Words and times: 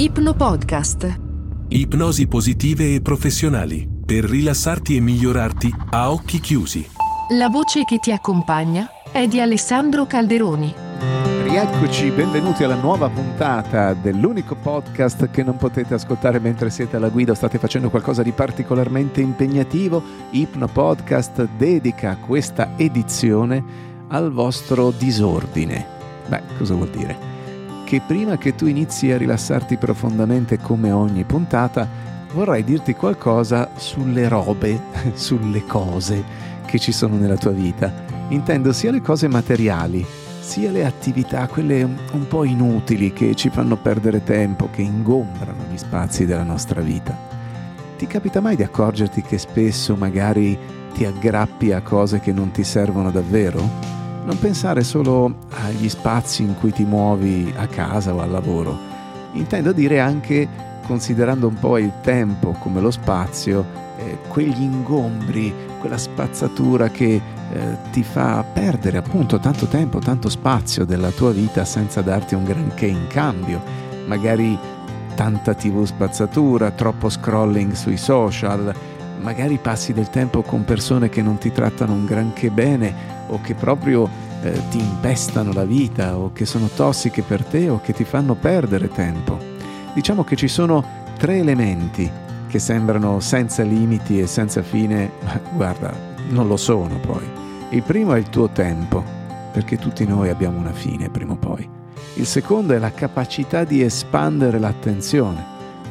Ipnopodcast. 0.00 1.20
Ipnosi 1.68 2.26
positive 2.26 2.94
e 2.94 3.02
professionali 3.02 3.86
per 4.02 4.24
rilassarti 4.24 4.96
e 4.96 5.00
migliorarti 5.00 5.70
a 5.90 6.10
occhi 6.10 6.40
chiusi. 6.40 6.88
La 7.36 7.50
voce 7.50 7.84
che 7.84 7.98
ti 7.98 8.10
accompagna 8.10 8.88
è 9.12 9.28
di 9.28 9.42
Alessandro 9.42 10.06
Calderoni. 10.06 10.72
Rieccoci, 11.42 12.08
benvenuti 12.12 12.64
alla 12.64 12.80
nuova 12.80 13.10
puntata 13.10 13.92
dell'unico 13.92 14.54
podcast 14.54 15.28
che 15.28 15.42
non 15.42 15.58
potete 15.58 15.92
ascoltare 15.92 16.38
mentre 16.38 16.70
siete 16.70 16.96
alla 16.96 17.10
guida 17.10 17.32
o 17.32 17.34
state 17.34 17.58
facendo 17.58 17.90
qualcosa 17.90 18.22
di 18.22 18.32
particolarmente 18.32 19.20
impegnativo. 19.20 20.02
Ipno 20.30 20.66
Podcast 20.68 21.46
dedica 21.58 22.16
questa 22.16 22.70
edizione 22.78 23.62
al 24.08 24.32
vostro 24.32 24.92
disordine. 24.92 25.84
Beh, 26.26 26.40
cosa 26.56 26.72
vuol 26.72 26.88
dire? 26.88 27.29
Che 27.90 28.00
prima 28.06 28.38
che 28.38 28.54
tu 28.54 28.66
inizi 28.66 29.10
a 29.10 29.18
rilassarti 29.18 29.76
profondamente 29.76 30.60
come 30.60 30.92
ogni 30.92 31.24
puntata, 31.24 31.88
vorrei 32.34 32.62
dirti 32.62 32.94
qualcosa 32.94 33.72
sulle 33.74 34.28
robe, 34.28 34.80
sulle 35.14 35.66
cose 35.66 36.22
che 36.66 36.78
ci 36.78 36.92
sono 36.92 37.16
nella 37.16 37.36
tua 37.36 37.50
vita. 37.50 37.92
Intendo 38.28 38.72
sia 38.72 38.92
le 38.92 39.00
cose 39.00 39.26
materiali, 39.26 40.06
sia 40.38 40.70
le 40.70 40.86
attività, 40.86 41.48
quelle 41.48 41.82
un 41.82 42.28
po' 42.28 42.44
inutili 42.44 43.12
che 43.12 43.34
ci 43.34 43.50
fanno 43.50 43.76
perdere 43.76 44.22
tempo, 44.22 44.68
che 44.70 44.82
ingombrano 44.82 45.64
gli 45.68 45.76
spazi 45.76 46.26
della 46.26 46.44
nostra 46.44 46.82
vita. 46.82 47.18
Ti 47.98 48.06
capita 48.06 48.40
mai 48.40 48.54
di 48.54 48.62
accorgerti 48.62 49.20
che 49.20 49.36
spesso 49.36 49.96
magari 49.96 50.56
ti 50.94 51.04
aggrappi 51.04 51.72
a 51.72 51.82
cose 51.82 52.20
che 52.20 52.30
non 52.30 52.52
ti 52.52 52.62
servono 52.62 53.10
davvero? 53.10 53.99
Non 54.24 54.38
pensare 54.38 54.84
solo 54.84 55.34
agli 55.50 55.88
spazi 55.88 56.42
in 56.42 56.54
cui 56.54 56.72
ti 56.72 56.84
muovi 56.84 57.52
a 57.56 57.66
casa 57.66 58.14
o 58.14 58.20
al 58.20 58.30
lavoro. 58.30 58.78
Intendo 59.32 59.72
dire 59.72 59.98
anche, 60.00 60.48
considerando 60.86 61.48
un 61.48 61.54
po' 61.54 61.78
il 61.78 61.92
tempo 62.02 62.54
come 62.58 62.80
lo 62.80 62.90
spazio, 62.90 63.64
eh, 63.96 64.18
quegli 64.28 64.62
ingombri, 64.62 65.52
quella 65.80 65.98
spazzatura 65.98 66.88
che 66.88 67.20
eh, 67.52 67.76
ti 67.90 68.02
fa 68.02 68.44
perdere 68.44 68.98
appunto 68.98 69.38
tanto 69.38 69.66
tempo, 69.66 69.98
tanto 69.98 70.28
spazio 70.28 70.84
della 70.84 71.10
tua 71.10 71.32
vita 71.32 71.64
senza 71.64 72.00
darti 72.00 72.34
un 72.34 72.44
granché 72.44 72.86
in 72.86 73.06
cambio. 73.08 73.62
Magari 74.06 74.58
tanta 75.14 75.54
tv 75.54 75.84
spazzatura, 75.84 76.70
troppo 76.70 77.08
scrolling 77.08 77.72
sui 77.72 77.96
social, 77.96 78.72
magari 79.20 79.58
passi 79.58 79.92
del 79.92 80.10
tempo 80.10 80.42
con 80.42 80.64
persone 80.64 81.08
che 81.08 81.22
non 81.22 81.38
ti 81.38 81.52
trattano 81.52 81.92
un 81.92 82.04
granché 82.04 82.50
bene 82.50 82.94
o 83.28 83.40
che 83.40 83.54
proprio 83.54 84.08
eh, 84.42 84.60
ti 84.70 84.78
impestano 84.78 85.52
la 85.52 85.64
vita 85.64 86.16
o 86.16 86.32
che 86.32 86.46
sono 86.46 86.68
tossiche 86.68 87.22
per 87.22 87.44
te 87.44 87.68
o 87.68 87.80
che 87.80 87.92
ti 87.92 88.04
fanno 88.04 88.34
perdere 88.34 88.88
tempo. 88.88 89.38
Diciamo 89.94 90.24
che 90.24 90.36
ci 90.36 90.48
sono 90.48 90.84
tre 91.18 91.38
elementi 91.38 92.10
che 92.48 92.58
sembrano 92.58 93.20
senza 93.20 93.62
limiti 93.62 94.18
e 94.20 94.26
senza 94.26 94.62
fine, 94.62 95.12
ma 95.22 95.40
guarda, 95.52 95.92
non 96.30 96.48
lo 96.48 96.56
sono 96.56 96.98
poi. 96.98 97.22
Il 97.70 97.82
primo 97.82 98.14
è 98.14 98.18
il 98.18 98.28
tuo 98.28 98.48
tempo, 98.48 99.04
perché 99.52 99.76
tutti 99.76 100.04
noi 100.04 100.28
abbiamo 100.30 100.58
una 100.58 100.72
fine 100.72 101.08
prima 101.10 101.34
o 101.34 101.36
poi. 101.36 101.68
Il 102.14 102.26
secondo 102.26 102.74
è 102.74 102.78
la 102.78 102.92
capacità 102.92 103.62
di 103.64 103.82
espandere 103.82 104.58
l'attenzione. 104.58 105.44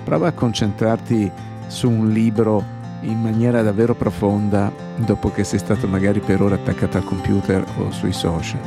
Prova 0.04 0.28
a 0.28 0.34
concentrarti 0.34 1.32
su 1.68 1.90
un 1.90 2.10
libro 2.10 2.78
in 3.02 3.22
maniera 3.22 3.62
davvero 3.62 3.96
profonda 3.96 4.72
dopo 4.98 5.32
che 5.32 5.44
sei 5.44 5.60
stato 5.60 5.88
magari 5.88 6.20
per 6.20 6.42
ore 6.42 6.56
attaccato 6.56 6.98
al 6.98 7.04
computer 7.04 7.64
o 7.78 7.92
sui 7.92 8.14
social. 8.14 8.60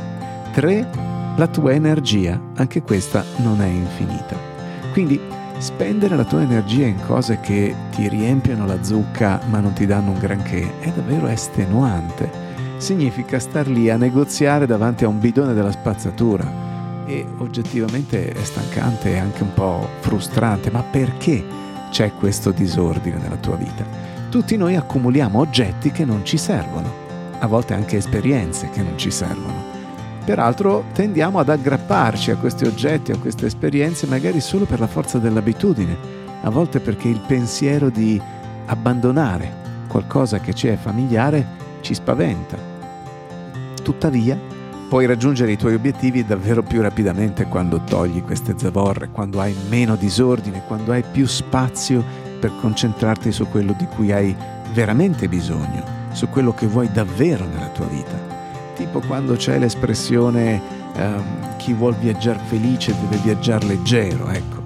3. 0.53 0.87
La 1.35 1.47
tua 1.47 1.71
energia, 1.71 2.39
anche 2.55 2.81
questa 2.81 3.23
non 3.37 3.61
è 3.61 3.67
infinita. 3.67 4.35
Quindi 4.91 5.19
spendere 5.57 6.15
la 6.15 6.25
tua 6.25 6.41
energia 6.41 6.85
in 6.85 6.99
cose 7.05 7.39
che 7.39 7.73
ti 7.91 8.07
riempiono 8.07 8.65
la 8.65 8.83
zucca 8.83 9.39
ma 9.49 9.59
non 9.59 9.73
ti 9.73 9.85
danno 9.85 10.11
un 10.11 10.19
granché 10.19 10.79
è 10.79 10.89
davvero 10.89 11.27
estenuante. 11.27 12.29
Significa 12.77 13.39
star 13.39 13.67
lì 13.67 13.89
a 13.89 13.97
negoziare 13.97 14.65
davanti 14.65 15.05
a 15.05 15.07
un 15.07 15.19
bidone 15.19 15.53
della 15.53 15.71
spazzatura 15.71 16.45
e 17.05 17.25
oggettivamente 17.37 18.29
è 18.29 18.43
stancante 18.43 19.11
e 19.11 19.17
anche 19.17 19.43
un 19.43 19.53
po' 19.53 19.87
frustrante, 19.99 20.69
ma 20.69 20.83
perché 20.83 21.43
c'è 21.89 22.11
questo 22.13 22.51
disordine 22.51 23.17
nella 23.17 23.37
tua 23.37 23.55
vita? 23.55 24.12
Tutti 24.33 24.57
noi 24.57 24.75
accumuliamo 24.75 25.37
oggetti 25.37 25.91
che 25.91 26.05
non 26.05 26.25
ci 26.25 26.39
servono, 26.39 26.91
a 27.37 27.45
volte 27.45 27.75
anche 27.75 27.97
esperienze 27.97 28.67
che 28.71 28.81
non 28.81 28.97
ci 28.97 29.11
servono. 29.11 29.63
Peraltro 30.25 30.85
tendiamo 30.91 31.37
ad 31.37 31.49
aggrapparci 31.49 32.31
a 32.31 32.37
questi 32.37 32.65
oggetti, 32.65 33.11
a 33.11 33.17
queste 33.19 33.45
esperienze, 33.45 34.07
magari 34.07 34.41
solo 34.41 34.65
per 34.65 34.79
la 34.79 34.87
forza 34.87 35.19
dell'abitudine, 35.19 35.95
a 36.41 36.49
volte 36.49 36.79
perché 36.79 37.09
il 37.09 37.21
pensiero 37.27 37.91
di 37.91 38.19
abbandonare 38.65 39.85
qualcosa 39.87 40.39
che 40.39 40.55
ci 40.55 40.67
è 40.67 40.77
familiare 40.77 41.45
ci 41.81 41.93
spaventa. 41.93 42.57
Tuttavia, 43.83 44.35
puoi 44.89 45.05
raggiungere 45.05 45.51
i 45.51 45.57
tuoi 45.57 45.75
obiettivi 45.75 46.25
davvero 46.25 46.63
più 46.63 46.81
rapidamente 46.81 47.45
quando 47.45 47.81
togli 47.83 48.23
queste 48.23 48.55
zavorre, 48.57 49.09
quando 49.09 49.39
hai 49.39 49.55
meno 49.69 49.95
disordine, 49.95 50.63
quando 50.65 50.91
hai 50.91 51.03
più 51.03 51.27
spazio 51.27 52.31
per 52.43 52.51
concentrarti 52.59 53.31
su 53.31 53.47
quello 53.47 53.73
di 53.77 53.85
cui 53.85 54.11
hai 54.11 54.35
veramente 54.73 55.29
bisogno, 55.29 55.81
su 56.11 56.27
quello 56.27 56.53
che 56.53 56.67
vuoi 56.67 56.91
davvero 56.91 57.45
nella 57.45 57.69
tua 57.69 57.85
vita. 57.85 58.19
Tipo 58.75 58.99
quando 58.99 59.35
c'è 59.35 59.57
l'espressione 59.57 60.61
um, 60.97 61.55
chi 61.55 61.71
vuol 61.71 61.95
viaggiare 61.95 62.41
felice 62.43 62.93
deve 62.99 63.15
viaggiare 63.23 63.65
leggero, 63.65 64.27
ecco. 64.27 64.61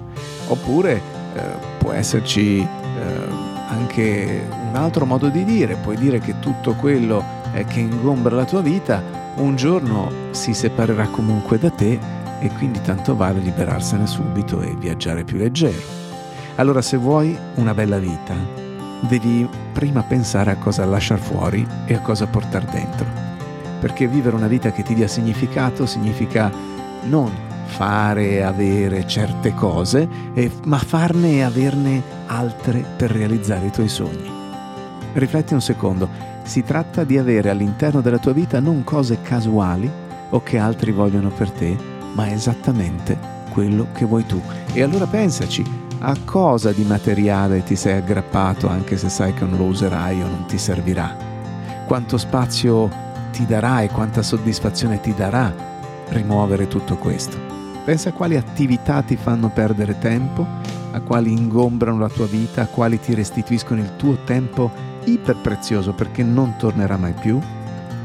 Oppure 0.48 1.00
uh, 1.34 1.38
può 1.78 1.92
esserci 1.92 2.58
uh, 2.58 3.32
anche 3.68 4.48
un 4.50 4.74
altro 4.74 5.06
modo 5.06 5.28
di 5.28 5.44
dire, 5.44 5.76
puoi 5.76 5.96
dire 5.96 6.18
che 6.18 6.40
tutto 6.40 6.74
quello 6.74 7.22
eh, 7.52 7.64
che 7.64 7.78
ingombra 7.78 8.34
la 8.34 8.44
tua 8.44 8.60
vita 8.60 9.00
un 9.36 9.54
giorno 9.54 10.10
si 10.32 10.52
separerà 10.52 11.06
comunque 11.06 11.60
da 11.60 11.70
te 11.70 11.96
e 12.40 12.50
quindi 12.58 12.80
tanto 12.82 13.14
vale 13.14 13.38
liberarsene 13.38 14.08
subito 14.08 14.62
e 14.62 14.74
viaggiare 14.74 15.22
più 15.22 15.36
leggero. 15.36 16.07
Allora 16.58 16.82
se 16.82 16.96
vuoi 16.96 17.38
una 17.54 17.72
bella 17.72 17.98
vita, 17.98 18.34
devi 19.08 19.48
prima 19.72 20.02
pensare 20.02 20.50
a 20.50 20.56
cosa 20.56 20.84
lasciare 20.84 21.20
fuori 21.20 21.64
e 21.86 21.94
a 21.94 22.00
cosa 22.00 22.26
portare 22.26 22.66
dentro. 22.68 23.06
Perché 23.78 24.08
vivere 24.08 24.34
una 24.34 24.48
vita 24.48 24.72
che 24.72 24.82
ti 24.82 24.92
dia 24.92 25.06
significato 25.06 25.86
significa 25.86 26.50
non 27.04 27.30
fare 27.66 28.30
e 28.30 28.40
avere 28.40 29.06
certe 29.06 29.54
cose, 29.54 30.08
ma 30.64 30.78
farne 30.78 31.34
e 31.34 31.42
averne 31.42 32.02
altre 32.26 32.84
per 32.96 33.12
realizzare 33.12 33.66
i 33.66 33.70
tuoi 33.70 33.88
sogni. 33.88 34.28
Rifletti 35.12 35.54
un 35.54 35.60
secondo, 35.60 36.08
si 36.42 36.64
tratta 36.64 37.04
di 37.04 37.18
avere 37.18 37.50
all'interno 37.50 38.00
della 38.00 38.18
tua 38.18 38.32
vita 38.32 38.58
non 38.58 38.82
cose 38.82 39.22
casuali 39.22 39.88
o 40.30 40.42
che 40.42 40.58
altri 40.58 40.90
vogliono 40.90 41.28
per 41.28 41.52
te, 41.52 41.76
ma 42.14 42.28
esattamente 42.28 43.16
quello 43.52 43.86
che 43.92 44.04
vuoi 44.04 44.26
tu. 44.26 44.42
E 44.72 44.82
allora 44.82 45.06
pensaci, 45.06 45.86
a 46.00 46.16
cosa 46.24 46.70
di 46.70 46.84
materiale 46.84 47.64
ti 47.64 47.74
sei 47.74 47.96
aggrappato 47.96 48.68
anche 48.68 48.96
se 48.96 49.08
sai 49.08 49.34
che 49.34 49.44
non 49.44 49.58
lo 49.58 49.64
userai 49.64 50.22
o 50.22 50.26
non 50.26 50.44
ti 50.46 50.56
servirà? 50.56 51.16
Quanto 51.86 52.18
spazio 52.18 52.88
ti 53.32 53.44
darà 53.46 53.82
e 53.82 53.88
quanta 53.88 54.22
soddisfazione 54.22 55.00
ti 55.00 55.12
darà 55.12 55.52
rimuovere 56.10 56.68
tutto 56.68 56.96
questo? 56.96 57.36
Pensa 57.84 58.10
a 58.10 58.12
quali 58.12 58.36
attività 58.36 59.02
ti 59.02 59.16
fanno 59.16 59.48
perdere 59.48 59.98
tempo, 59.98 60.46
a 60.92 61.00
quali 61.00 61.32
ingombrano 61.32 61.98
la 61.98 62.08
tua 62.08 62.26
vita, 62.26 62.62
a 62.62 62.66
quali 62.66 63.00
ti 63.00 63.14
restituiscono 63.14 63.80
il 63.80 63.96
tuo 63.96 64.18
tempo 64.24 64.70
iperprezioso 65.04 65.94
perché 65.94 66.22
non 66.22 66.54
tornerà 66.58 66.96
mai 66.96 67.14
più 67.14 67.40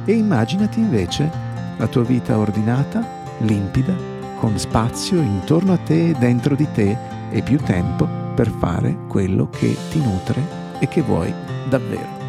e 0.05 0.13
immaginati 0.13 0.79
invece 0.79 1.29
la 1.77 1.87
tua 1.87 2.03
vita 2.03 2.37
ordinata, 2.37 3.05
limpida, 3.39 3.93
con 4.39 4.57
spazio 4.57 5.19
intorno 5.21 5.73
a 5.73 5.77
te 5.77 6.09
e 6.09 6.15
dentro 6.17 6.55
di 6.55 6.67
te 6.71 7.12
e 7.33 7.41
più 7.41 7.57
tempo 7.57 8.07
per 8.35 8.47
fare 8.47 8.95
quello 9.07 9.49
che 9.49 9.75
ti 9.89 9.99
nutre 9.99 10.41
e 10.79 10.87
che 10.87 11.01
vuoi 11.01 11.33
davvero. 11.67 12.21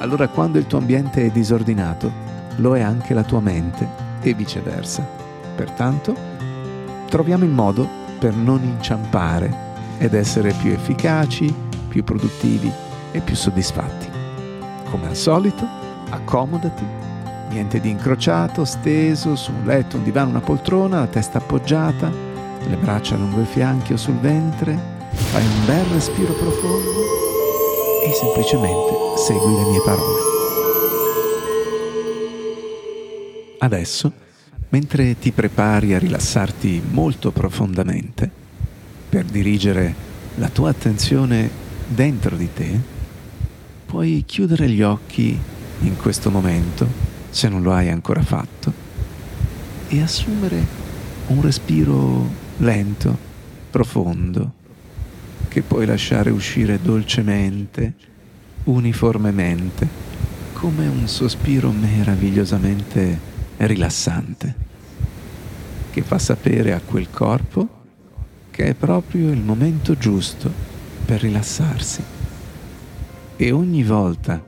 Allora 0.00 0.28
quando 0.28 0.58
il 0.58 0.66
tuo 0.66 0.78
ambiente 0.78 1.24
è 1.24 1.30
disordinato, 1.30 2.10
lo 2.56 2.76
è 2.76 2.80
anche 2.80 3.14
la 3.14 3.22
tua 3.22 3.40
mente 3.40 3.88
e 4.20 4.34
viceversa. 4.34 5.06
Pertanto, 5.54 6.14
troviamo 7.08 7.44
il 7.44 7.50
modo 7.50 7.88
per 8.18 8.34
non 8.34 8.62
inciampare 8.64 9.68
ed 9.98 10.14
essere 10.14 10.52
più 10.52 10.72
efficaci, 10.72 11.54
più 11.88 12.02
produttivi 12.02 12.70
e 13.12 13.20
più 13.20 13.36
soddisfatti. 13.36 14.08
Come 14.90 15.06
al 15.06 15.16
solito, 15.16 15.66
accomodati, 16.10 16.84
niente 17.50 17.80
di 17.80 17.90
incrociato, 17.90 18.64
steso 18.64 19.36
su 19.36 19.52
un 19.52 19.64
letto, 19.64 19.96
un 19.96 20.04
divano, 20.04 20.30
una 20.30 20.40
poltrona, 20.40 21.00
la 21.00 21.06
testa 21.06 21.38
appoggiata, 21.38 22.29
le 22.66 22.76
braccia 22.76 23.16
lungo 23.16 23.42
i 23.42 23.46
fianchi 23.46 23.92
o 23.92 23.96
sul 23.96 24.18
ventre, 24.18 24.78
fai 25.12 25.44
un 25.44 25.66
bel 25.66 25.84
respiro 25.86 26.32
profondo 26.32 27.18
e 28.04 28.12
semplicemente 28.12 29.16
segui 29.16 29.54
le 29.54 29.70
mie 29.70 29.82
parole. 29.82 30.28
Adesso, 33.58 34.12
mentre 34.70 35.18
ti 35.18 35.32
prepari 35.32 35.94
a 35.94 35.98
rilassarti 35.98 36.82
molto 36.90 37.30
profondamente, 37.30 38.30
per 39.08 39.24
dirigere 39.24 39.94
la 40.36 40.48
tua 40.48 40.70
attenzione 40.70 41.50
dentro 41.86 42.36
di 42.36 42.48
te, 42.52 42.80
puoi 43.84 44.22
chiudere 44.26 44.68
gli 44.68 44.82
occhi 44.82 45.38
in 45.80 45.96
questo 45.96 46.30
momento, 46.30 46.86
se 47.30 47.48
non 47.48 47.62
lo 47.62 47.72
hai 47.72 47.90
ancora 47.90 48.22
fatto, 48.22 48.72
e 49.88 50.00
assumere 50.00 50.64
un 51.26 51.42
respiro 51.42 52.39
lento, 52.60 53.16
profondo, 53.70 54.52
che 55.48 55.62
puoi 55.62 55.86
lasciare 55.86 56.30
uscire 56.30 56.80
dolcemente, 56.80 57.94
uniformemente, 58.64 59.88
come 60.52 60.86
un 60.86 61.08
sospiro 61.08 61.70
meravigliosamente 61.70 63.18
rilassante, 63.58 64.54
che 65.90 66.02
fa 66.02 66.18
sapere 66.18 66.72
a 66.72 66.80
quel 66.84 67.10
corpo 67.10 67.78
che 68.50 68.66
è 68.66 68.74
proprio 68.74 69.30
il 69.30 69.40
momento 69.40 69.96
giusto 69.96 70.52
per 71.04 71.22
rilassarsi. 71.22 72.02
E 73.36 73.50
ogni 73.52 73.82
volta 73.82 74.44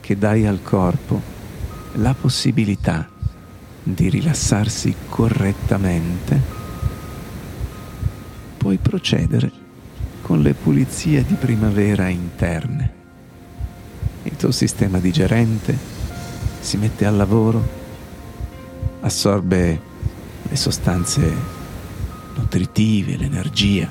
che 0.00 0.18
dai 0.18 0.46
al 0.46 0.62
corpo 0.62 1.20
la 1.94 2.12
possibilità 2.12 3.08
di 3.84 4.08
rilassarsi 4.08 4.94
correttamente, 5.08 6.61
puoi 8.62 8.76
procedere 8.76 9.50
con 10.20 10.40
le 10.40 10.54
pulizie 10.54 11.24
di 11.24 11.34
primavera 11.34 12.06
interne. 12.06 12.92
Il 14.22 14.36
tuo 14.36 14.52
sistema 14.52 15.00
digerente 15.00 15.76
si 16.60 16.76
mette 16.76 17.04
al 17.04 17.16
lavoro, 17.16 17.60
assorbe 19.00 19.80
le 20.48 20.54
sostanze 20.54 21.34
nutritive, 22.36 23.16
l'energia, 23.16 23.90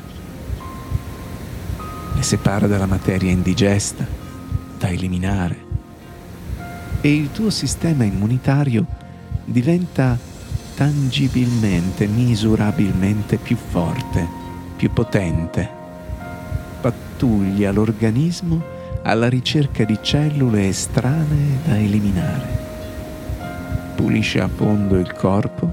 le 2.15 2.23
separa 2.23 2.65
dalla 2.65 2.85
materia 2.85 3.29
indigesta, 3.29 4.07
da 4.79 4.87
eliminare 4.87 5.65
e 7.01 7.13
il 7.13 7.29
tuo 7.33 7.49
sistema 7.49 8.05
immunitario 8.05 8.85
diventa 9.43 10.17
tangibilmente, 10.75 12.07
misurabilmente 12.07 13.35
più 13.35 13.57
forte, 13.57 14.40
più 14.81 14.91
potente. 14.91 15.69
Pattuglia 16.81 17.71
l'organismo 17.71 18.59
alla 19.03 19.29
ricerca 19.29 19.83
di 19.83 19.99
cellule 20.01 20.69
estranee 20.69 21.59
da 21.63 21.77
eliminare. 21.77 22.47
Pulisce 23.93 24.41
a 24.41 24.47
fondo 24.47 24.97
il 24.97 25.13
corpo 25.13 25.71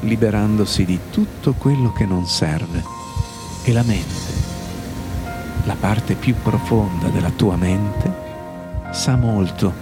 liberandosi 0.00 0.84
di 0.84 0.98
tutto 1.12 1.52
quello 1.52 1.92
che 1.92 2.04
non 2.04 2.26
serve. 2.26 2.82
E 3.62 3.72
la 3.72 3.84
mente, 3.84 4.32
la 5.62 5.76
parte 5.78 6.16
più 6.16 6.34
profonda 6.42 7.06
della 7.10 7.30
tua 7.30 7.54
mente, 7.54 8.12
sa 8.90 9.14
molto 9.14 9.72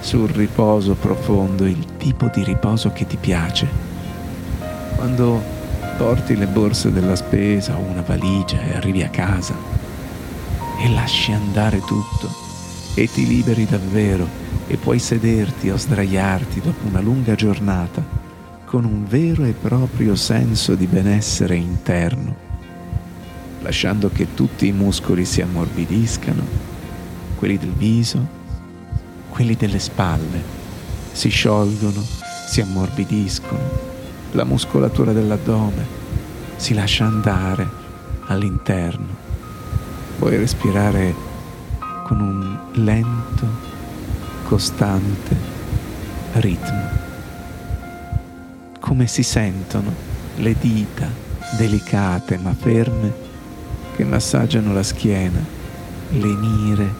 sul 0.00 0.28
riposo 0.28 0.94
profondo, 0.94 1.66
il 1.66 1.96
tipo 1.98 2.28
di 2.34 2.42
riposo 2.42 2.90
che 2.90 3.06
ti 3.06 3.16
piace. 3.16 3.68
Quando 4.96 5.60
porti 6.02 6.34
le 6.34 6.48
borse 6.48 6.90
della 6.90 7.14
spesa 7.14 7.76
o 7.76 7.78
una 7.78 8.02
valigia 8.02 8.60
e 8.60 8.74
arrivi 8.74 9.04
a 9.04 9.08
casa. 9.08 9.54
E 10.80 10.88
lasci 10.90 11.30
andare 11.30 11.78
tutto. 11.78 12.28
E 12.94 13.08
ti 13.08 13.24
liberi 13.24 13.66
davvero. 13.66 14.26
E 14.66 14.76
puoi 14.78 14.98
sederti 14.98 15.70
o 15.70 15.76
sdraiarti 15.76 16.60
dopo 16.60 16.88
una 16.88 16.98
lunga 16.98 17.36
giornata 17.36 18.02
con 18.64 18.84
un 18.84 19.04
vero 19.06 19.44
e 19.44 19.52
proprio 19.52 20.16
senso 20.16 20.74
di 20.74 20.86
benessere 20.86 21.54
interno, 21.54 22.34
lasciando 23.60 24.10
che 24.10 24.34
tutti 24.34 24.66
i 24.66 24.72
muscoli 24.72 25.24
si 25.24 25.40
ammorbidiscano, 25.40 26.42
quelli 27.36 27.58
del 27.58 27.74
viso, 27.74 28.26
quelli 29.28 29.54
delle 29.54 29.78
spalle, 29.78 30.42
si 31.12 31.28
sciolgono, 31.28 32.02
si 32.48 32.60
ammorbidiscono, 32.60 33.91
la 34.32 34.44
muscolatura 34.44 35.12
dell'addome 35.12 35.86
si 36.56 36.74
lascia 36.74 37.06
andare 37.06 37.68
all'interno. 38.26 39.30
Puoi 40.18 40.36
respirare 40.36 41.14
con 42.04 42.20
un 42.20 42.58
lento, 42.82 43.46
costante 44.44 45.36
ritmo 46.34 47.10
come 48.92 49.06
si 49.06 49.22
sentono 49.22 49.90
le 50.36 50.54
dita 50.60 51.08
delicate 51.56 52.36
ma 52.36 52.52
ferme 52.52 53.10
che 53.96 54.04
massaggiano 54.04 54.74
la 54.74 54.82
schiena, 54.82 55.42
lenire 56.10 56.94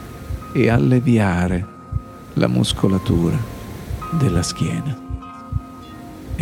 e 0.54 0.70
alleviare 0.70 1.66
la 2.34 2.46
muscolatura 2.46 3.36
della 4.12 4.42
schiena. 4.42 4.96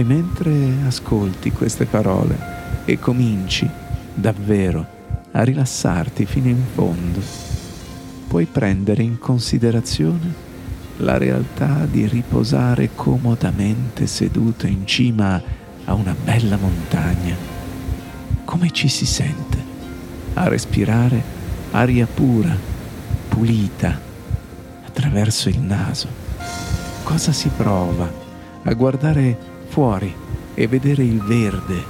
E 0.00 0.02
mentre 0.02 0.76
ascolti 0.86 1.52
queste 1.52 1.84
parole 1.84 2.34
e 2.86 2.98
cominci 2.98 3.68
davvero 4.14 4.86
a 5.32 5.42
rilassarti 5.42 6.24
fino 6.24 6.48
in 6.48 6.62
fondo, 6.72 7.20
puoi 8.26 8.46
prendere 8.46 9.02
in 9.02 9.18
considerazione 9.18 10.32
la 10.96 11.18
realtà 11.18 11.84
di 11.84 12.06
riposare 12.06 12.92
comodamente 12.94 14.06
seduto 14.06 14.66
in 14.66 14.86
cima 14.86 15.38
a 15.84 15.92
una 15.92 16.16
bella 16.24 16.56
montagna. 16.56 17.36
Come 18.46 18.70
ci 18.70 18.88
si 18.88 19.04
sente 19.04 19.58
a 20.32 20.48
respirare 20.48 21.22
aria 21.72 22.06
pura, 22.06 22.56
pulita, 23.28 24.00
attraverso 24.82 25.50
il 25.50 25.60
naso? 25.60 26.08
Cosa 27.02 27.32
si 27.32 27.50
prova 27.54 28.10
a 28.62 28.72
guardare 28.72 29.58
fuori 29.70 30.14
e 30.52 30.66
vedere 30.66 31.02
il 31.02 31.22
verde 31.22 31.82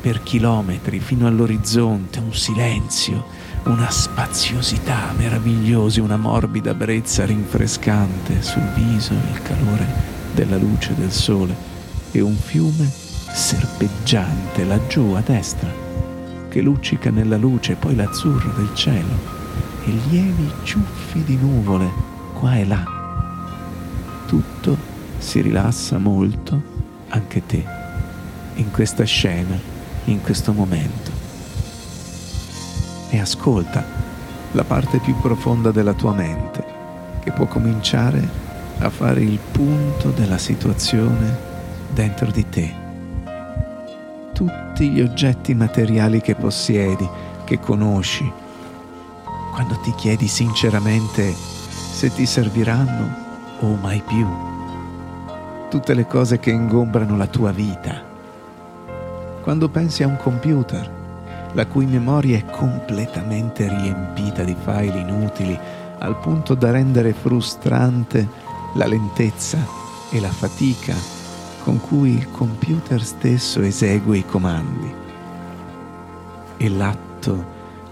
per 0.00 0.22
chilometri 0.22 0.98
fino 0.98 1.28
all'orizzonte, 1.28 2.18
un 2.18 2.34
silenzio 2.34 3.44
una 3.66 3.90
spaziosità 3.90 5.12
meravigliosa, 5.16 6.00
una 6.00 6.16
morbida 6.16 6.72
brezza 6.72 7.24
rinfrescante 7.24 8.40
sul 8.40 8.62
viso, 8.74 9.12
il 9.12 9.42
calore 9.42 9.86
della 10.32 10.56
luce 10.56 10.94
del 10.94 11.10
sole 11.10 11.54
e 12.12 12.20
un 12.20 12.36
fiume 12.36 12.88
serpeggiante 12.88 14.64
laggiù 14.64 15.14
a 15.14 15.20
destra 15.20 15.68
che 16.48 16.60
luccica 16.60 17.10
nella 17.10 17.36
luce, 17.36 17.74
poi 17.74 17.96
l'azzurro 17.96 18.52
del 18.56 18.70
cielo 18.74 19.34
e 19.84 19.92
lievi 20.08 20.50
ciuffi 20.62 21.24
di 21.24 21.36
nuvole 21.36 21.90
qua 22.34 22.56
e 22.56 22.64
là. 22.64 22.84
Tutto 24.26 24.76
si 25.18 25.40
rilassa 25.40 25.98
molto, 25.98 26.75
anche 27.08 27.44
te, 27.46 27.64
in 28.54 28.70
questa 28.70 29.04
scena, 29.04 29.58
in 30.04 30.20
questo 30.22 30.52
momento 30.52 31.16
e 33.10 33.20
ascolta 33.20 33.84
la 34.52 34.64
parte 34.64 34.98
più 34.98 35.16
profonda 35.20 35.70
della 35.70 35.92
tua 35.92 36.12
mente 36.12 36.64
che 37.22 37.32
può 37.32 37.46
cominciare 37.46 38.44
a 38.78 38.90
fare 38.90 39.22
il 39.22 39.38
punto 39.52 40.10
della 40.10 40.38
situazione 40.38 41.54
dentro 41.92 42.30
di 42.30 42.48
te. 42.48 42.74
Tutti 44.32 44.90
gli 44.90 45.00
oggetti 45.00 45.54
materiali 45.54 46.20
che 46.20 46.34
possiedi, 46.34 47.08
che 47.44 47.58
conosci, 47.58 48.30
quando 49.52 49.78
ti 49.80 49.92
chiedi 49.94 50.28
sinceramente 50.28 51.32
se 51.32 52.12
ti 52.12 52.26
serviranno 52.26 53.24
o 53.60 53.74
mai 53.80 54.02
più. 54.06 54.55
Tutte 55.76 55.92
le 55.92 56.06
cose 56.06 56.38
che 56.38 56.48
ingombrano 56.48 57.18
la 57.18 57.26
tua 57.26 57.52
vita. 57.52 58.02
Quando 59.42 59.68
pensi 59.68 60.02
a 60.02 60.06
un 60.06 60.16
computer, 60.16 60.90
la 61.52 61.66
cui 61.66 61.84
memoria 61.84 62.38
è 62.38 62.46
completamente 62.46 63.68
riempita 63.68 64.42
di 64.42 64.56
file 64.58 65.00
inutili 65.00 65.56
al 65.98 66.18
punto 66.18 66.54
da 66.54 66.70
rendere 66.70 67.12
frustrante 67.12 68.26
la 68.72 68.86
lentezza 68.86 69.58
e 70.08 70.18
la 70.18 70.30
fatica 70.30 70.94
con 71.62 71.78
cui 71.78 72.14
il 72.14 72.30
computer 72.30 73.04
stesso 73.04 73.60
esegue 73.60 74.16
i 74.16 74.24
comandi. 74.24 74.94
E 76.56 76.68
l'atto 76.70 77.44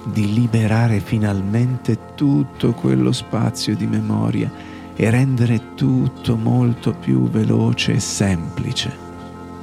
di 0.04 0.32
liberare 0.32 1.00
finalmente 1.00 2.14
tutto 2.14 2.72
quello 2.72 3.12
spazio 3.12 3.76
di 3.76 3.86
memoria 3.86 4.73
e 4.96 5.10
rendere 5.10 5.74
tutto 5.74 6.36
molto 6.36 6.92
più 6.92 7.28
veloce 7.28 7.94
e 7.94 8.00
semplice. 8.00 8.96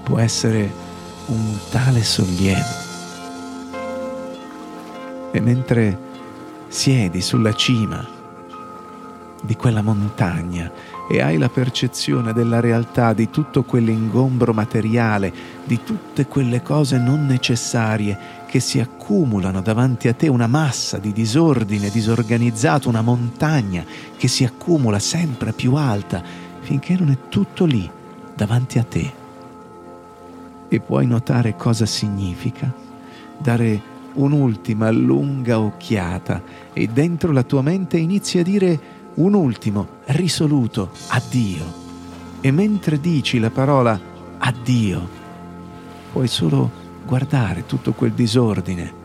Può 0.04 0.20
essere 0.20 0.72
un 1.28 1.58
tale 1.70 2.04
sollievo. 2.04 2.80
E 5.32 5.40
mentre 5.40 5.98
siedi 6.68 7.22
sulla 7.22 7.54
cima 7.54 8.06
di 9.42 9.56
quella 9.56 9.82
montagna 9.82 10.72
e 11.12 11.22
hai 11.22 11.38
la 11.38 11.50
percezione 11.50 12.32
della 12.32 12.62
realtà 12.62 13.12
di 13.12 13.30
tutto 13.30 13.64
quell'ingombro 13.64 14.54
materiale, 14.54 15.34
di 15.66 15.84
tutte 15.84 16.26
quelle 16.26 16.62
cose 16.62 16.98
non 17.00 17.26
necessarie 17.26 18.18
che 18.48 18.62
si 18.62 18.80
accumulano 18.80 19.60
davanti 19.60 20.08
a 20.08 20.14
te, 20.14 20.30
una 20.30 20.48
massa 20.48 21.00
di 21.00 21.12
disordine 21.12 21.90
disorganizzato, 21.90 22.88
una 22.88 23.02
montagna 23.02 23.84
che 24.16 24.30
si 24.30 24.46
accumula 24.46 25.00
sempre 25.00 25.52
più 25.52 25.74
alta 25.76 26.24
finché 26.62 26.96
non 26.96 27.10
è 27.10 27.18
tutto 27.28 27.66
lì 27.66 27.92
davanti 28.34 28.80
a 28.80 28.84
te. 28.84 29.12
E 30.70 30.80
puoi 30.80 31.08
notare 31.08 31.58
cosa 31.58 31.86
significa 31.86 32.74
dare 33.38 33.82
un'ultima 34.14 34.90
lunga 34.92 35.60
occhiata 35.60 36.42
e 36.72 36.88
dentro 36.88 37.34
la 37.34 37.44
tua 37.44 37.62
mente 37.62 37.98
inizi 37.98 38.38
a 38.38 38.44
dire 38.44 39.00
un 39.16 39.34
ultimo 39.34 39.88
risoluto 40.06 40.92
addio. 41.08 41.80
E 42.42 42.52
mentre 42.52 43.00
dici 43.00 43.40
la 43.40 43.50
parola 43.50 44.00
addio, 44.38 45.10
puoi 46.12 46.28
solo 46.28 46.72
guardare 47.06 47.66
tutto 47.66 47.94
quel 47.94 48.12
disordine 48.12 49.00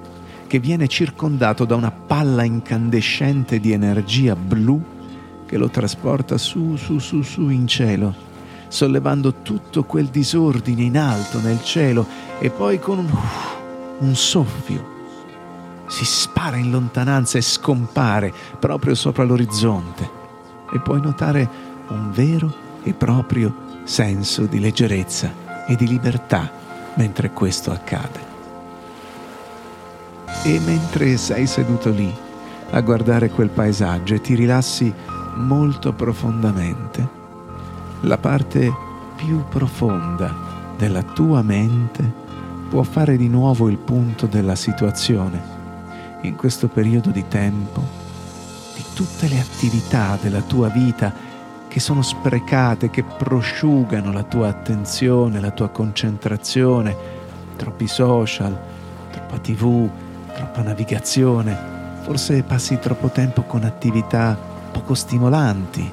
che 0.46 0.58
viene 0.58 0.86
circondato 0.86 1.64
da 1.64 1.74
una 1.74 1.90
palla 1.90 2.44
incandescente 2.44 3.58
di 3.58 3.72
energia 3.72 4.36
blu 4.36 4.80
che 5.44 5.56
lo 5.56 5.68
trasporta 5.68 6.38
su, 6.38 6.76
su, 6.76 6.98
su, 6.98 7.22
su 7.22 7.48
in 7.48 7.66
cielo, 7.66 8.14
sollevando 8.68 9.42
tutto 9.42 9.84
quel 9.84 10.06
disordine 10.06 10.82
in 10.82 10.98
alto 10.98 11.40
nel 11.40 11.62
cielo 11.62 12.06
e 12.38 12.50
poi 12.50 12.78
con 12.78 12.98
un, 12.98 13.10
un 13.98 14.14
soffio 14.14 14.95
si 15.86 16.04
spara 16.04 16.56
in 16.56 16.70
lontananza 16.70 17.38
e 17.38 17.42
scompare 17.42 18.32
proprio 18.58 18.94
sopra 18.94 19.24
l'orizzonte 19.24 20.10
e 20.72 20.80
puoi 20.80 21.00
notare 21.00 21.48
un 21.88 22.10
vero 22.12 22.52
e 22.82 22.92
proprio 22.92 23.64
senso 23.84 24.46
di 24.46 24.58
leggerezza 24.58 25.64
e 25.66 25.76
di 25.76 25.86
libertà 25.86 26.50
mentre 26.94 27.30
questo 27.30 27.70
accade. 27.70 28.34
E 30.42 30.60
mentre 30.60 31.16
sei 31.16 31.46
seduto 31.46 31.90
lì 31.90 32.12
a 32.70 32.80
guardare 32.80 33.30
quel 33.30 33.48
paesaggio 33.48 34.14
e 34.14 34.20
ti 34.20 34.34
rilassi 34.34 34.92
molto 35.36 35.92
profondamente, 35.92 37.08
la 38.00 38.18
parte 38.18 38.72
più 39.16 39.44
profonda 39.48 40.34
della 40.76 41.02
tua 41.02 41.42
mente 41.42 42.24
può 42.68 42.82
fare 42.82 43.16
di 43.16 43.28
nuovo 43.28 43.68
il 43.68 43.78
punto 43.78 44.26
della 44.26 44.54
situazione 44.54 45.55
in 46.26 46.36
questo 46.36 46.68
periodo 46.68 47.10
di 47.10 47.26
tempo, 47.28 47.82
di 48.74 48.84
tutte 48.94 49.28
le 49.28 49.38
attività 49.38 50.18
della 50.20 50.42
tua 50.42 50.68
vita 50.68 51.12
che 51.68 51.80
sono 51.80 52.02
sprecate, 52.02 52.90
che 52.90 53.02
prosciugano 53.02 54.12
la 54.12 54.22
tua 54.22 54.48
attenzione, 54.48 55.40
la 55.40 55.50
tua 55.50 55.68
concentrazione, 55.68 56.96
troppi 57.56 57.86
social, 57.86 58.58
troppa 59.10 59.38
tv, 59.38 59.88
troppa 60.34 60.62
navigazione, 60.62 61.54
forse 62.02 62.42
passi 62.42 62.78
troppo 62.78 63.08
tempo 63.08 63.42
con 63.42 63.64
attività 63.64 64.38
poco 64.72 64.94
stimolanti 64.94 65.92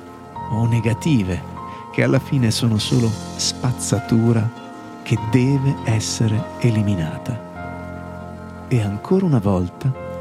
o 0.52 0.66
negative, 0.66 1.42
che 1.92 2.04
alla 2.04 2.20
fine 2.20 2.50
sono 2.52 2.78
solo 2.78 3.10
spazzatura 3.36 4.50
che 5.04 5.18
deve 5.32 5.76
essere 5.84 6.42
eliminata. 6.60 7.52
E 8.68 8.82
ancora 8.82 9.26
una 9.26 9.40
volta, 9.40 10.13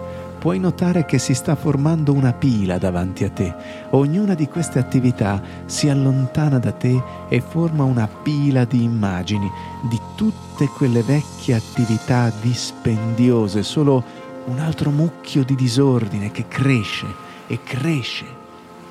puoi 0.42 0.58
notare 0.58 1.04
che 1.04 1.18
si 1.18 1.34
sta 1.34 1.54
formando 1.54 2.12
una 2.12 2.32
pila 2.32 2.76
davanti 2.76 3.22
a 3.22 3.30
te. 3.30 3.54
Ognuna 3.90 4.34
di 4.34 4.48
queste 4.48 4.80
attività 4.80 5.40
si 5.66 5.88
allontana 5.88 6.58
da 6.58 6.72
te 6.72 7.00
e 7.28 7.40
forma 7.40 7.84
una 7.84 8.08
pila 8.08 8.64
di 8.64 8.82
immagini 8.82 9.48
di 9.82 10.00
tutte 10.16 10.66
quelle 10.66 11.04
vecchie 11.04 11.54
attività 11.54 12.32
dispendiose, 12.40 13.62
solo 13.62 14.02
un 14.46 14.58
altro 14.58 14.90
mucchio 14.90 15.44
di 15.44 15.54
disordine 15.54 16.32
che 16.32 16.48
cresce 16.48 17.06
e 17.46 17.60
cresce. 17.62 18.26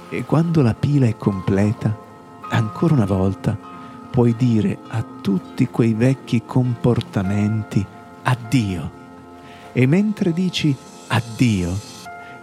E 0.07 0.23
quando 0.23 0.61
la 0.61 0.73
pila 0.73 1.05
è 1.05 1.17
completa, 1.17 1.93
ancora 2.49 2.93
una 2.93 3.03
volta, 3.03 3.57
puoi 4.09 4.37
dire 4.37 4.77
a 4.87 5.03
tutti 5.19 5.67
quei 5.67 5.95
vecchi 5.95 6.43
comportamenti 6.45 7.85
addio. 8.23 8.99
E 9.73 9.85
mentre 9.85 10.31
dici 10.31 10.73
addio, 11.13 11.77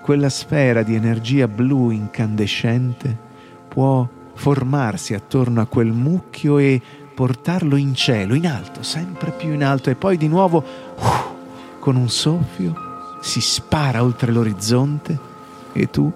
quella 0.03 0.29
sfera 0.29 0.83
di 0.83 0.95
energia 0.95 1.49
blu 1.49 1.91
incandescente 1.91 3.17
può 3.67 4.07
formarsi 4.35 5.15
attorno 5.15 5.63
a 5.63 5.67
quel 5.67 5.93
mucchio 5.93 6.59
e 6.59 6.81
portarlo 7.15 7.77
in 7.77 7.95
cielo, 7.95 8.35
in 8.35 8.47
alto, 8.47 8.83
sempre 8.83 9.31
più 9.33 9.53
in 9.53 9.65
alto 9.65 9.89
e 9.89 9.95
poi 9.95 10.19
di 10.19 10.29
nuovo 10.29 10.59
uh, 10.97 11.79
con 11.79 11.97
un 11.97 12.09
soffio 12.09 12.87
si 13.21 13.41
spara 13.41 14.03
oltre 14.03 14.33
l'orizzonte 14.33 15.19
e 15.73 15.89
tu 15.91 16.13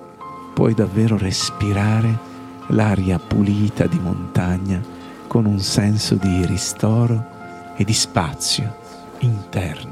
puoi 0.52 0.75
davvero 0.75 1.16
respirare 1.16 2.30
l'aria 2.68 3.18
pulita 3.18 3.87
di 3.87 3.99
montagna 3.99 4.80
con 5.26 5.47
un 5.47 5.59
senso 5.59 6.16
di 6.16 6.44
ristoro 6.44 7.75
e 7.76 7.85
di 7.85 7.94
spazio 7.94 8.76
interno. 9.21 9.91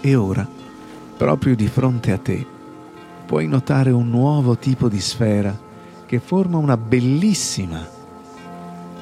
E 0.00 0.14
ora, 0.14 0.46
proprio 1.16 1.56
di 1.56 1.66
fronte 1.66 2.12
a 2.12 2.18
te, 2.18 2.46
puoi 3.26 3.46
notare 3.46 3.90
un 3.90 4.08
nuovo 4.08 4.56
tipo 4.56 4.88
di 4.88 5.00
sfera 5.00 5.56
che 6.06 6.20
forma 6.20 6.56
una 6.56 6.76
bellissima 6.76 7.86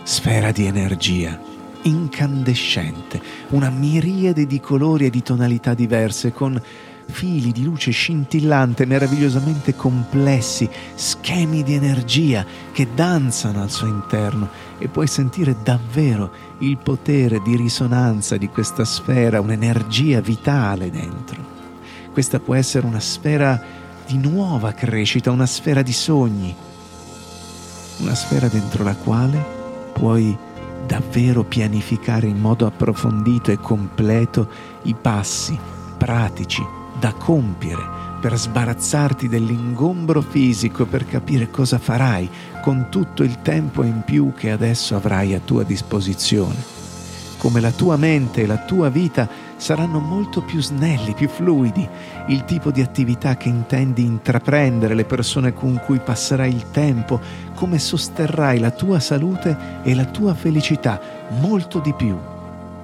sfera 0.03 0.51
di 0.53 0.67
energia 0.67 1.39
incandescente, 1.83 3.21
una 3.51 3.71
miriade 3.71 4.47
di 4.47 4.61
colori 4.61 5.07
e 5.07 5.11
di 5.11 5.23
tonalità 5.23 5.75
diverse 5.75 6.33
con 6.33 6.61
fili 7.09 7.53
di 7.53 7.65
luce 7.65 7.91
scintillante, 7.91 8.85
meravigliosamente 8.85 9.75
complessi, 9.75 10.69
schemi 10.95 11.63
di 11.63 11.75
energia 11.75 12.45
che 12.73 12.89
danzano 12.95 13.63
al 13.63 13.71
suo 13.71 13.87
interno 13.87 14.49
e 14.79 14.89
puoi 14.89 15.07
sentire 15.07 15.57
davvero 15.63 16.31
il 16.59 16.77
potere 16.77 17.41
di 17.43 17.57
risonanza 17.57 18.37
di 18.37 18.49
questa 18.49 18.85
sfera, 18.85 19.41
un'energia 19.41 20.21
vitale 20.21 20.91
dentro. 20.91 21.55
Questa 22.13 22.41
può 22.41 22.55
essere 22.55 22.87
una 22.87 23.01
sfera 23.01 23.63
di 24.07 24.19
nuova 24.19 24.73
crescita, 24.73 25.31
una 25.31 25.47
sfera 25.47 25.83
di 25.83 25.93
sogni, 25.93 26.55
una 27.99 28.15
sfera 28.15 28.49
dentro 28.49 28.85
la 28.85 28.95
quale 28.95 29.55
puoi 29.93 30.37
davvero 30.87 31.43
pianificare 31.43 32.27
in 32.27 32.39
modo 32.39 32.67
approfondito 32.67 33.51
e 33.51 33.59
completo 33.59 34.49
i 34.83 34.95
passi 34.95 35.59
pratici 35.97 36.76
da 36.99 37.13
compiere 37.13 37.97
per 38.21 38.37
sbarazzarti 38.37 39.29
dell'ingombro 39.29 40.21
fisico 40.21 40.83
e 40.83 40.87
per 40.87 41.07
capire 41.07 41.51
cosa 41.51 41.79
farai 41.79 42.29
con 42.63 42.89
tutto 42.91 43.23
il 43.23 43.41
tempo 43.43 43.83
in 43.83 44.03
più 44.05 44.33
che 44.35 44.51
adesso 44.51 44.97
avrai 44.97 45.35
a 45.35 45.41
tua 45.41 45.63
disposizione. 45.63 46.75
Come 47.39 47.61
la 47.61 47.71
tua 47.71 47.97
mente 47.97 48.43
e 48.43 48.47
la 48.47 48.57
tua 48.57 48.89
vita 48.89 49.29
saranno 49.57 50.01
molto 50.01 50.41
più 50.43 50.61
snelli, 50.61 51.13
più 51.13 51.29
fluidi, 51.29 51.89
il 52.29 52.45
tipo 52.45 52.71
di 52.71 52.81
attività 52.81 53.37
che 53.37 53.49
intendi 53.49 54.03
intraprendere, 54.03 54.95
le 54.95 55.05
persone 55.05 55.53
con 55.53 55.81
cui 55.85 56.01
passerai 56.01 56.53
il 56.53 56.71
tempo, 56.71 57.21
come 57.55 57.79
sosterrai 57.79 58.59
la 58.59 58.71
tua 58.71 58.99
salute 58.99 59.57
e 59.83 59.95
la 59.95 60.07
tua 60.07 60.35
felicità 60.35 61.01
molto 61.41 61.79
di 61.79 61.93
più, 61.93 62.17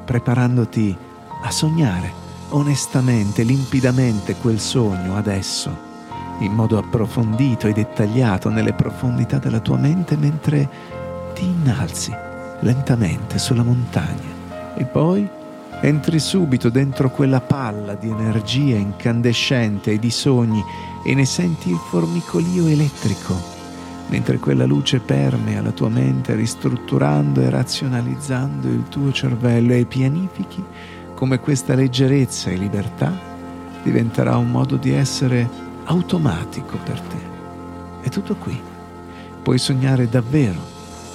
preparandoti 0.04 0.96
a 1.42 1.50
sognare 1.50 2.21
onestamente, 2.52 3.42
limpidamente 3.42 4.36
quel 4.36 4.58
sogno 4.58 5.16
adesso, 5.16 5.90
in 6.40 6.52
modo 6.52 6.78
approfondito 6.78 7.66
e 7.66 7.72
dettagliato 7.72 8.48
nelle 8.48 8.72
profondità 8.72 9.38
della 9.38 9.60
tua 9.60 9.76
mente 9.76 10.16
mentre 10.16 10.68
ti 11.34 11.44
innalzi 11.44 12.12
lentamente 12.60 13.38
sulla 13.38 13.62
montagna 13.62 14.40
e 14.76 14.84
poi 14.84 15.28
entri 15.80 16.18
subito 16.18 16.68
dentro 16.68 17.10
quella 17.10 17.40
palla 17.40 17.94
di 17.94 18.08
energia 18.08 18.76
incandescente 18.76 19.92
e 19.92 19.98
di 19.98 20.10
sogni 20.10 20.62
e 21.04 21.14
ne 21.14 21.24
senti 21.24 21.70
il 21.70 21.80
formicolio 21.88 22.66
elettrico, 22.66 23.34
mentre 24.08 24.38
quella 24.38 24.64
luce 24.64 25.00
permea 25.00 25.60
la 25.60 25.72
tua 25.72 25.88
mente 25.88 26.34
ristrutturando 26.34 27.40
e 27.40 27.50
razionalizzando 27.50 28.68
il 28.68 28.84
tuo 28.88 29.10
cervello 29.10 29.72
e 29.72 29.84
pianifichi 29.84 30.64
come 31.22 31.38
questa 31.38 31.76
leggerezza 31.76 32.50
e 32.50 32.56
libertà 32.56 33.16
diventerà 33.84 34.36
un 34.38 34.50
modo 34.50 34.74
di 34.74 34.90
essere 34.90 35.48
automatico 35.84 36.76
per 36.82 37.00
te. 37.00 37.16
È 38.00 38.08
tutto 38.08 38.34
qui. 38.34 38.60
Puoi 39.40 39.56
sognare 39.56 40.08
davvero 40.08 40.58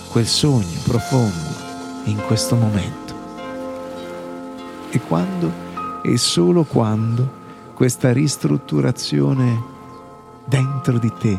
quel 0.10 0.26
sogno 0.26 0.80
profondo 0.86 2.06
in 2.06 2.22
questo 2.26 2.56
momento. 2.56 3.14
E 4.92 5.02
quando, 5.02 5.52
e 6.04 6.16
solo 6.16 6.64
quando, 6.64 7.30
questa 7.74 8.14
ristrutturazione 8.14 9.62
dentro 10.46 11.00
di 11.00 11.12
te 11.20 11.38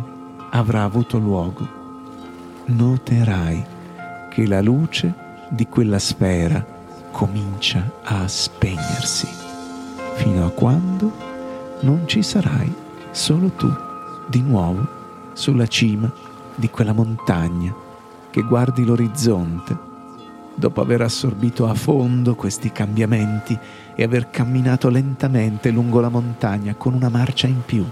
avrà 0.51 0.83
avuto 0.83 1.17
luogo, 1.17 1.67
noterai 2.67 3.65
che 4.29 4.47
la 4.47 4.61
luce 4.61 5.15
di 5.49 5.67
quella 5.69 5.99
sfera 5.99 6.77
comincia 7.11 7.91
a 8.03 8.27
spegnersi, 8.27 9.29
fino 10.15 10.47
a 10.47 10.51
quando 10.51 11.13
non 11.81 12.03
ci 12.07 12.23
sarai 12.23 12.73
solo 13.11 13.51
tu 13.51 13.73
di 14.29 14.43
nuovo 14.43 14.87
sulla 15.33 15.67
cima 15.67 16.11
di 16.55 16.69
quella 16.71 16.93
montagna 16.93 17.75
che 18.31 18.43
guardi 18.43 18.85
l'orizzonte 18.85 19.87
dopo 20.59 20.81
aver 20.81 21.03
assorbito 21.03 21.69
a 21.69 21.75
fondo 21.75 22.35
questi 22.35 22.73
cambiamenti 22.73 23.57
e 23.95 24.03
aver 24.03 24.29
camminato 24.31 24.89
lentamente 24.89 25.71
lungo 25.71 26.01
la 26.01 26.09
montagna 26.09 26.75
con 26.75 26.95
una 26.95 27.09
marcia 27.09 27.47
in 27.47 27.63
più. 27.65 27.85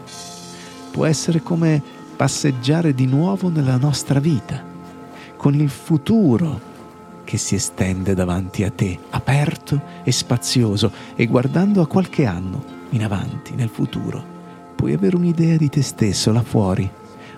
Può 0.90 1.04
essere 1.04 1.42
come 1.42 1.80
passeggiare 2.16 2.92
di 2.92 3.06
nuovo 3.06 3.48
nella 3.50 3.76
nostra 3.76 4.18
vita, 4.18 4.62
con 5.36 5.54
il 5.54 5.68
futuro 5.68 6.74
che 7.26 7.36
si 7.36 7.56
estende 7.56 8.14
davanti 8.14 8.62
a 8.62 8.70
te, 8.70 8.96
aperto 9.10 9.82
e 10.04 10.12
spazioso, 10.12 10.92
e 11.16 11.26
guardando 11.26 11.82
a 11.82 11.88
qualche 11.88 12.24
anno 12.24 12.64
in 12.90 13.02
avanti, 13.02 13.54
nel 13.56 13.68
futuro, 13.68 14.24
puoi 14.76 14.92
avere 14.92 15.16
un'idea 15.16 15.56
di 15.56 15.68
te 15.68 15.82
stesso 15.82 16.30
là 16.30 16.42
fuori, 16.42 16.88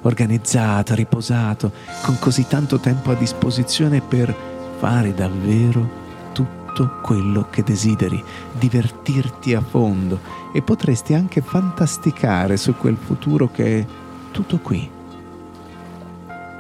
organizzato, 0.03 0.95
riposato, 0.95 1.73
con 2.03 2.19
così 2.19 2.47
tanto 2.47 2.79
tempo 2.79 3.11
a 3.11 3.15
disposizione 3.15 4.03
per 4.03 4.33
fare 4.77 5.15
davvero 5.15 6.07
tutto 6.33 6.99
quello 7.03 7.49
che 7.49 7.63
desideri, 7.63 8.23
divertirti 8.59 9.55
a 9.55 9.63
fondo 9.63 10.21
e 10.53 10.61
potresti 10.61 11.15
anche 11.15 11.41
fantasticare 11.41 12.59
su 12.59 12.77
quel 12.77 12.99
futuro 12.99 13.51
che 13.51 13.79
è 13.81 13.87
tutto 14.33 14.59
qui, 14.59 14.89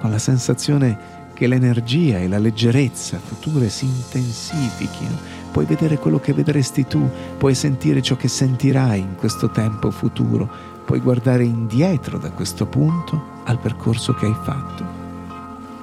con 0.00 0.11
la 0.11 0.18
sensazione 0.18 1.17
che 1.38 1.47
l'energia 1.47 2.18
e 2.18 2.26
la 2.26 2.40
leggerezza 2.40 3.21
future 3.21 3.68
si 3.68 3.85
intensifichino, 3.85 5.16
puoi 5.52 5.66
vedere 5.66 5.97
quello 5.97 6.18
che 6.18 6.33
vedresti 6.33 6.85
tu, 6.88 7.09
puoi 7.37 7.54
sentire 7.54 8.02
ciò 8.02 8.16
che 8.16 8.26
sentirai 8.26 8.99
in 8.99 9.14
questo 9.14 9.49
tempo 9.49 9.92
futuro, 9.92 10.50
puoi 10.85 10.99
guardare 10.99 11.45
indietro 11.45 12.18
da 12.18 12.33
questo 12.33 12.66
punto 12.66 13.23
al 13.45 13.61
percorso 13.61 14.14
che 14.14 14.26
hai 14.26 14.35
fatto, 14.42 14.85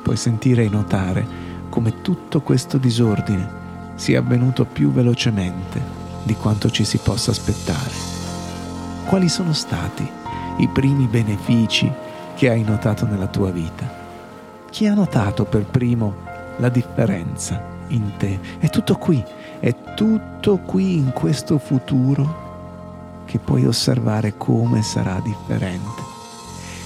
puoi 0.04 0.18
sentire 0.18 0.66
e 0.66 0.70
notare 0.70 1.26
come 1.70 2.02
tutto 2.02 2.42
questo 2.42 2.78
disordine 2.78 3.94
sia 3.96 4.20
avvenuto 4.20 4.66
più 4.66 4.92
velocemente 4.92 5.82
di 6.24 6.34
quanto 6.34 6.70
ci 6.70 6.84
si 6.84 6.98
possa 6.98 7.32
aspettare. 7.32 7.94
Quali 9.06 9.30
sono 9.30 9.54
stati 9.54 10.06
i 10.58 10.68
primi 10.68 11.08
benefici 11.08 11.90
che 12.36 12.50
hai 12.50 12.62
notato 12.62 13.06
nella 13.06 13.28
tua 13.28 13.52
vita? 13.52 14.04
Chi 14.76 14.88
ha 14.88 14.94
notato 14.94 15.46
per 15.46 15.64
primo 15.64 16.16
la 16.58 16.68
differenza 16.68 17.64
in 17.88 18.18
te? 18.18 18.38
È 18.60 18.68
tutto 18.68 18.98
qui, 18.98 19.24
è 19.62 19.74
tutto 19.96 20.58
qui 20.58 20.98
in 20.98 21.14
questo 21.14 21.58
futuro 21.60 23.24
che 23.24 23.40
puoi 23.40 23.66
osservare 23.66 24.36
come 24.36 24.82
sarà 24.82 25.22
differente. 25.22 26.02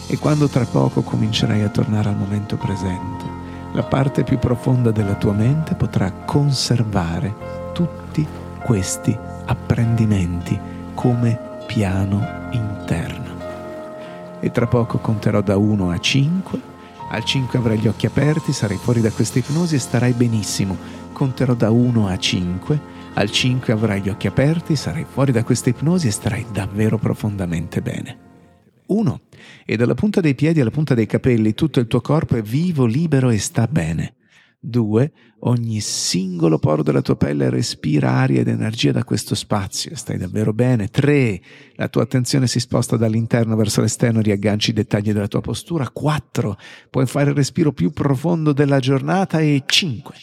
E 0.05 0.19
quando 0.19 0.47
tra 0.47 0.65
poco 0.65 1.01
comincerai 1.01 1.63
a 1.63 1.69
tornare 1.69 2.09
al 2.09 2.15
momento 2.15 2.57
presente, 2.57 3.25
la 3.71 3.81
parte 3.81 4.23
più 4.23 4.37
profonda 4.37 4.91
della 4.91 5.15
tua 5.15 5.33
mente 5.33 5.73
potrà 5.73 6.11
conservare 6.11 7.33
tutti 7.73 8.23
questi 8.61 9.17
apprendimenti 9.45 10.59
come 10.93 11.39
piano 11.65 12.23
interno. 12.51 13.37
E 14.39 14.51
tra 14.51 14.67
poco 14.67 14.99
conterò 14.99 15.41
da 15.41 15.57
1 15.57 15.89
a 15.89 15.97
5. 15.97 16.68
Al 17.11 17.23
5 17.23 17.57
avrai 17.57 17.79
gli 17.79 17.87
occhi 17.87 18.05
aperti, 18.05 18.53
sarai 18.53 18.77
fuori 18.77 19.01
da 19.01 19.09
questa 19.09 19.39
ipnosi 19.39 19.75
e 19.75 19.79
starai 19.79 20.13
benissimo. 20.13 20.77
Conterò 21.11 21.55
da 21.55 21.71
1 21.71 22.07
a 22.07 22.17
5. 22.17 22.81
Al 23.15 23.31
5 23.31 23.73
avrai 23.73 24.01
gli 24.01 24.09
occhi 24.09 24.27
aperti, 24.27 24.75
sarai 24.75 25.05
fuori 25.09 25.31
da 25.31 25.43
questa 25.43 25.69
ipnosi 25.69 26.07
e 26.07 26.11
starai 26.11 26.45
davvero 26.51 26.99
profondamente 26.99 27.81
bene. 27.81 28.17
1. 28.85 29.21
E 29.65 29.75
dalla 29.75 29.95
punta 29.95 30.21
dei 30.21 30.35
piedi 30.35 30.61
alla 30.61 30.69
punta 30.69 30.93
dei 30.93 31.07
capelli 31.07 31.55
tutto 31.55 31.79
il 31.79 31.87
tuo 31.87 32.01
corpo 32.01 32.35
è 32.35 32.43
vivo, 32.43 32.85
libero 32.85 33.31
e 33.31 33.39
sta 33.39 33.67
bene. 33.67 34.13
2. 34.59 35.11
Ogni 35.41 35.79
singolo 35.79 36.59
poro 36.59 36.83
della 36.83 37.01
tua 37.01 37.15
pelle 37.15 37.49
respira 37.49 38.11
aria 38.11 38.41
ed 38.41 38.47
energia 38.47 38.91
da 38.91 39.03
questo 39.03 39.35
spazio, 39.35 39.95
stai 39.95 40.17
davvero 40.17 40.53
bene. 40.53 40.89
3. 40.89 41.41
La 41.75 41.87
tua 41.87 42.03
attenzione 42.03 42.47
si 42.47 42.59
sposta 42.59 42.97
dall'interno 42.97 43.55
verso 43.55 43.81
l'esterno, 43.81 44.21
riagganci 44.21 44.71
i 44.71 44.73
dettagli 44.73 45.11
della 45.11 45.27
tua 45.27 45.41
postura. 45.41 45.89
4. 45.89 46.57
Puoi 46.89 47.05
fare 47.05 47.29
il 47.29 47.35
respiro 47.35 47.71
più 47.71 47.91
profondo 47.91 48.51
della 48.51 48.79
giornata. 48.79 49.39
E 49.39 49.63
5. 49.65 50.15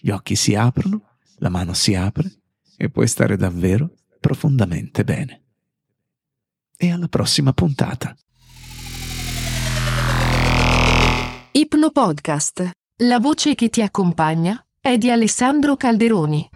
Gli 0.00 0.10
occhi 0.10 0.36
si 0.36 0.54
aprono, 0.54 1.02
la 1.38 1.48
mano 1.48 1.72
si 1.72 1.94
apre 1.94 2.30
e 2.76 2.90
puoi 2.90 3.08
stare 3.08 3.36
davvero 3.36 3.90
profondamente 4.20 5.02
bene 5.04 5.42
e 6.80 6.92
alla 6.92 7.08
prossima 7.08 7.52
puntata. 7.52 8.16
Ipno 11.52 11.90
Podcast. 11.90 12.70
La 13.02 13.20
voce 13.20 13.54
che 13.54 13.68
ti 13.68 13.80
accompagna 13.80 14.60
è 14.80 14.98
di 14.98 15.08
Alessandro 15.08 15.76
Calderoni. 15.76 16.48